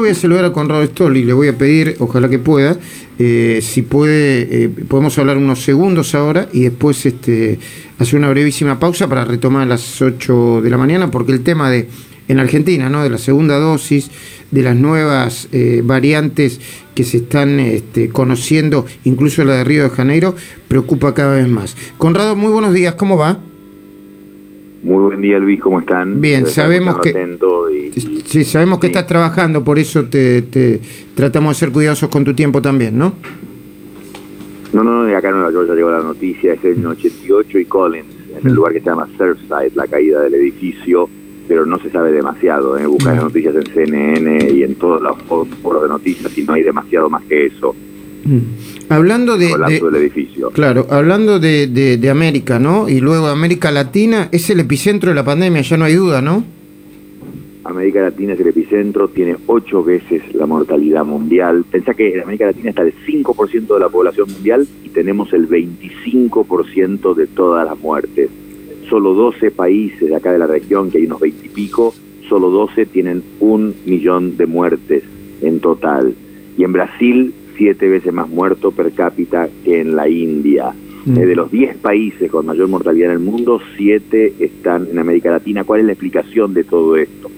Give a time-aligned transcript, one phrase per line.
[0.00, 2.78] lo voy a saludar a Conrado Stolli, le voy a pedir, ojalá que pueda,
[3.18, 7.58] eh, si puede, eh, podemos hablar unos segundos ahora y después este,
[7.98, 11.70] hacer una brevísima pausa para retomar a las 8 de la mañana, porque el tema
[11.70, 11.86] de,
[12.28, 13.02] en Argentina, ¿no?
[13.02, 14.10] de la segunda dosis,
[14.50, 16.60] de las nuevas eh, variantes
[16.94, 20.34] que se están este, conociendo, incluso la de Río de Janeiro,
[20.66, 21.76] preocupa cada vez más.
[21.98, 23.38] Conrado, muy buenos días, ¿cómo va?
[24.82, 26.20] Muy buen día, Luis, ¿cómo están?
[26.20, 27.38] Bien, sabemos que...
[28.24, 30.80] Sí, sabemos que estás trabajando, por eso te,
[31.14, 33.12] tratamos de ser cuidadosos con tu tiempo también, ¿no?
[34.72, 37.64] No, no, de acá en Nueva York ya llegó la noticia, es el 88 y
[37.66, 38.06] Collins,
[38.40, 41.10] en el lugar que se llama Surfside, la caída del edificio,
[41.48, 42.78] pero no se sabe demasiado.
[42.78, 42.86] ¿eh?
[42.86, 43.22] Buscar mm.
[43.24, 47.24] noticias en CNN y en todos los foros de noticias y no hay demasiado más
[47.24, 47.74] que eso.
[48.30, 48.90] Mm.
[48.90, 50.50] Hablando de, del edificio.
[50.50, 52.88] Claro, hablando de, de, América, ¿no?
[52.88, 56.44] Y luego América Latina, es el epicentro de la pandemia, ya no hay duda, ¿no?
[57.64, 61.64] América Latina es el epicentro, tiene ocho veces la mortalidad mundial.
[61.68, 65.48] Pensá que en América Latina está el 5% de la población mundial y tenemos el
[65.48, 68.30] 25% de todas las muertes.
[68.88, 71.94] Solo 12 países de acá de la región, que hay unos 20 y pico,
[72.28, 75.02] solo 12 tienen un millón de muertes
[75.42, 76.14] en total.
[76.56, 80.72] Y en Brasil siete veces más muerto per cápita que en la India.
[81.04, 81.18] Mm.
[81.18, 85.30] Eh, de los 10 países con mayor mortalidad en el mundo, 7 están en América
[85.30, 85.64] Latina.
[85.64, 87.30] ¿Cuál es la explicación de todo esto?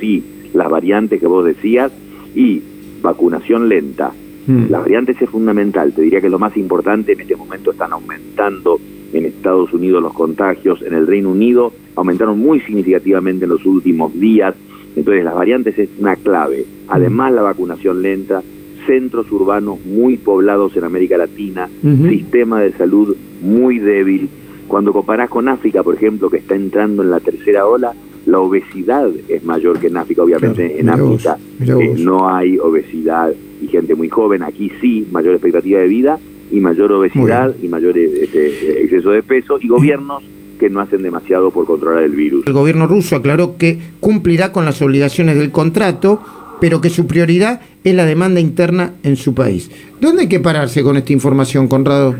[0.00, 1.92] Sí, las variantes que vos decías
[2.34, 2.62] y
[3.02, 4.12] vacunación lenta.
[4.46, 4.70] Mm.
[4.70, 8.80] Las variantes es fundamental, te diría que lo más importante en este momento están aumentando
[9.12, 14.18] en Estados Unidos los contagios, en el Reino Unido aumentaron muy significativamente en los últimos
[14.18, 14.54] días,
[14.96, 16.64] entonces las variantes es una clave.
[16.88, 18.42] Además la vacunación lenta,
[18.86, 21.68] centros urbanos muy poblados en América Latina,
[22.08, 24.28] sistema de salud muy débil.
[24.68, 27.92] Cuando comparás con África, por ejemplo, que está entrando en la tercera ola,
[28.26, 30.22] la obesidad es mayor que en África.
[30.22, 34.42] Obviamente en África eh, no hay obesidad y gente muy joven.
[34.42, 36.18] Aquí sí, mayor expectativa de vida
[36.50, 40.22] y mayor obesidad y mayor eh, este, exceso de peso y gobiernos
[40.58, 42.46] que no hacen demasiado por controlar el virus.
[42.46, 46.20] El gobierno ruso aclaró que cumplirá con las obligaciones del contrato
[46.60, 49.70] pero que su prioridad es la demanda interna en su país.
[50.00, 52.14] ¿Dónde hay que pararse con esta información, Conrado?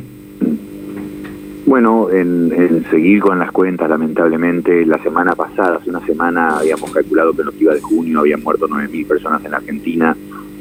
[1.66, 7.32] Bueno, en, seguir con las cuentas, lamentablemente, la semana pasada, hace una semana, habíamos calculado
[7.32, 10.16] que en iba de junio habían muerto 9.000 personas en Argentina.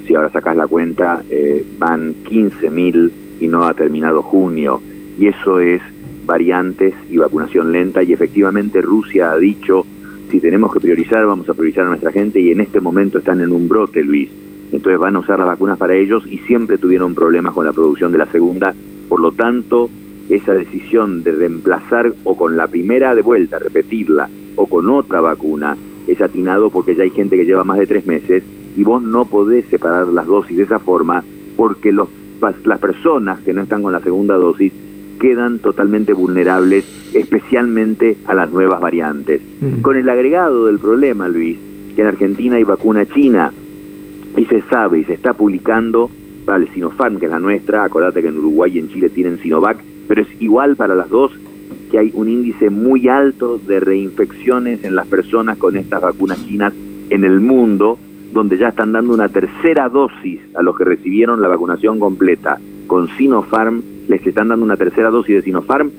[0.05, 4.81] Si ahora sacas la cuenta, eh, van 15.000 y no ha terminado junio.
[5.17, 5.81] Y eso es
[6.27, 8.03] variantes y vacunación lenta.
[8.03, 9.85] Y efectivamente Rusia ha dicho
[10.29, 13.41] si tenemos que priorizar, vamos a priorizar a nuestra gente y en este momento están
[13.41, 14.29] en un brote, Luis.
[14.71, 18.11] Entonces van a usar las vacunas para ellos y siempre tuvieron problemas con la producción
[18.11, 18.73] de la segunda.
[19.07, 19.89] Por lo tanto,
[20.29, 25.77] esa decisión de reemplazar o con la primera de vuelta, repetirla, o con otra vacuna,
[26.07, 28.43] es atinado porque ya hay gente que lleva más de tres meses
[28.75, 31.23] y vos no podés separar las dosis de esa forma
[31.55, 32.09] porque los,
[32.65, 34.71] las personas que no están con la segunda dosis
[35.19, 39.41] quedan totalmente vulnerables, especialmente a las nuevas variantes.
[39.61, 39.81] Mm.
[39.81, 41.57] Con el agregado del problema, Luis,
[41.95, 43.51] que en Argentina hay vacuna china
[44.37, 46.09] y se sabe y se está publicando
[46.45, 49.39] para el Sinopharm, que es la nuestra, acordate que en Uruguay y en Chile tienen
[49.39, 49.77] Sinovac,
[50.07, 51.31] pero es igual para las dos,
[51.91, 56.73] que hay un índice muy alto de reinfecciones en las personas con estas vacunas chinas
[57.09, 57.97] en el mundo,
[58.33, 63.07] donde ya están dando una tercera dosis a los que recibieron la vacunación completa con
[63.17, 65.91] Sinopharm les están dando una tercera dosis de Sinopharm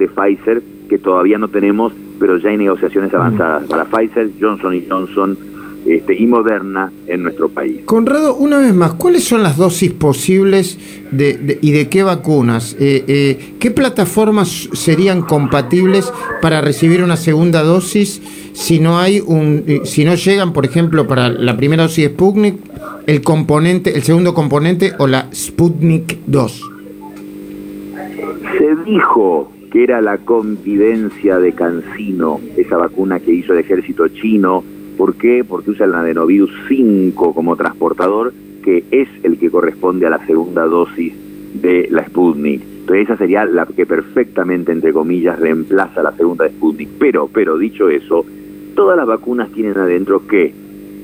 [0.00, 4.84] de Pfizer, que todavía no tenemos, pero ya hay negociaciones avanzadas para Pfizer, Johnson y
[4.88, 5.38] Johnson
[5.86, 7.82] este, y Moderna en nuestro país.
[7.84, 10.78] Conrado, una vez más, ¿cuáles son las dosis posibles
[11.10, 12.76] de, y de qué vacunas?
[12.78, 16.12] Eh, eh, ¿Qué plataformas serían compatibles
[16.42, 18.20] para recibir una segunda dosis
[18.52, 22.10] si no hay un, eh, si no llegan, por ejemplo, para la primera dosis de
[22.10, 22.56] Sputnik,
[23.06, 26.70] el componente, el segundo componente o la Sputnik 2?
[28.58, 34.64] Se dijo que era la convivencia de Cancino, esa vacuna que hizo el ejército chino.
[34.96, 35.44] ¿Por qué?
[35.48, 38.32] Porque usa el adenovirus 5 como transportador,
[38.62, 41.14] que es el que corresponde a la segunda dosis
[41.54, 42.62] de la Sputnik.
[42.80, 46.88] Entonces esa sería la que perfectamente, entre comillas, reemplaza la segunda de Sputnik.
[46.98, 48.24] Pero, pero dicho eso,
[48.74, 50.52] todas las vacunas tienen adentro que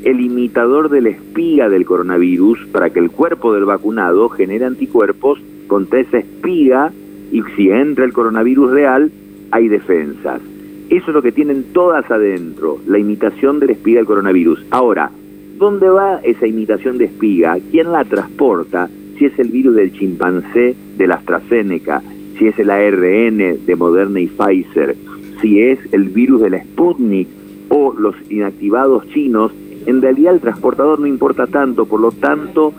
[0.03, 5.41] el imitador de la espiga del coronavirus para que el cuerpo del vacunado genere anticuerpos
[5.69, 6.93] contra esa espiga
[7.32, 9.11] y si entra el coronavirus real,
[9.50, 10.40] hay defensas.
[10.88, 14.64] Eso es lo que tienen todas adentro, la imitación de la espiga del coronavirus.
[14.70, 15.11] Ahora,
[15.58, 17.58] ¿dónde va esa imitación de espiga?
[17.70, 18.88] ¿Quién la transporta?
[19.19, 22.02] Si es el virus del chimpancé de la AstraZeneca,
[22.38, 24.94] si es el ARN de Moderna y Pfizer,
[25.40, 27.28] si es el virus de la Sputnik
[27.69, 29.52] o los inactivados chinos
[29.87, 32.73] en realidad el transportador no importa tanto, por lo tanto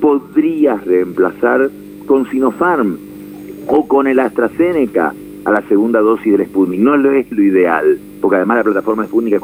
[0.00, 1.70] podrías reemplazar
[2.06, 2.96] con Sinopharm
[3.66, 5.14] o con el AstraZeneca
[5.44, 6.80] a la segunda dosis del Sputnik.
[6.80, 9.40] No lo es lo ideal, porque además la plataforma Sputnik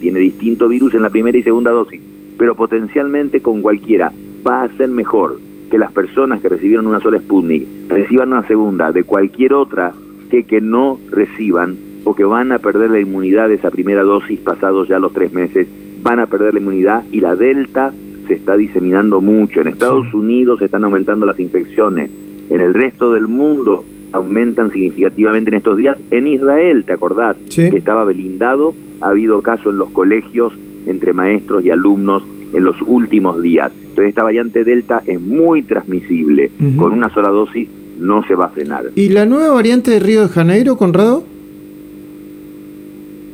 [0.00, 2.00] tiene distinto virus en la primera y segunda dosis,
[2.38, 4.12] pero potencialmente con cualquiera
[4.46, 5.38] va a ser mejor
[5.70, 9.92] que las personas que recibieron una sola Sputnik reciban una segunda de cualquier otra
[10.30, 14.40] que que no reciban o que van a perder la inmunidad de esa primera dosis
[14.40, 15.68] pasados ya los tres meses,
[16.02, 17.92] van a perder la inmunidad y la Delta
[18.26, 19.60] se está diseminando mucho.
[19.60, 22.10] En Estados Unidos se están aumentando las infecciones,
[22.50, 25.96] en el resto del mundo aumentan significativamente en estos días.
[26.10, 27.36] En Israel, ¿te acordás?
[27.54, 30.52] Que estaba blindado, ha habido casos en los colegios
[30.86, 32.22] entre maestros y alumnos
[32.52, 33.72] en los últimos días.
[33.74, 36.50] Entonces esta variante Delta es muy transmisible.
[36.76, 37.68] Con una sola dosis
[37.98, 38.84] no se va a frenar.
[38.94, 41.24] ¿Y la nueva variante de Río de Janeiro, Conrado?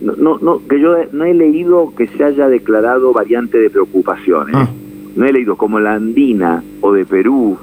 [0.01, 4.51] No, no, no, que yo no he leído que se haya declarado variante de preocupación.
[4.51, 4.53] ¿eh?
[4.55, 4.71] Ah.
[5.17, 7.59] No he leído como la andina o de Perú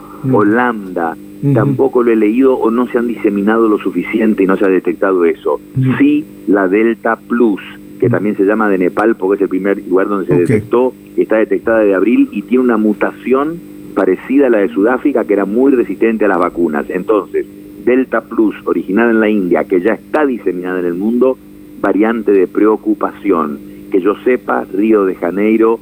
[1.54, 4.70] tampoco lo he leído o no se han diseminado lo suficiente y no se ha
[4.70, 5.60] detectado eso.
[5.98, 7.62] Sí, la Delta Plus,
[8.00, 11.38] que también se llama de Nepal porque es el primer lugar donde se detectó, está
[11.38, 13.60] detectada de abril y tiene una mutación
[13.96, 16.86] parecida a la de Sudáfrica que era muy resistente a las vacunas.
[16.90, 17.46] Entonces,
[17.86, 21.38] Delta Plus, originada en la India, que ya está diseminada en el mundo,
[21.82, 23.60] variante de preocupación.
[23.92, 25.80] Que yo sepa, Río de Janeiro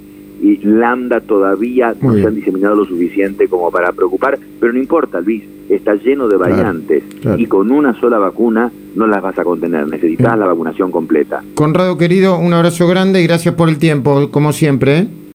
[0.64, 5.44] Lambda todavía no se han diseminado lo suficiente como para preocupar, pero no importa, Luis,
[5.70, 7.04] está lleno de variantes
[7.38, 11.44] y con una sola vacuna no las vas a contener, necesitas la vacunación completa.
[11.56, 15.00] Conrado querido, un abrazo grande y gracias por el tiempo, como siempre.
[15.00, 15.08] ¿eh?